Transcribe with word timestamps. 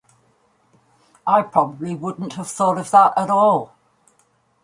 I 1.27 1.43
probably 1.43 1.93
wouldn't 1.93 2.33
have 2.33 2.47
thought 2.47 2.79
of 2.79 2.89
that 2.89 3.13
at 3.15 3.29
all. 3.29 3.75